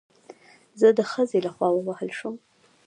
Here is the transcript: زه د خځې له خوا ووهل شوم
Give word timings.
زه 0.79 0.87
د 0.97 0.99
خځې 1.11 1.39
له 1.45 1.49
خوا 1.55 1.67
ووهل 1.73 2.09
شوم 2.17 2.35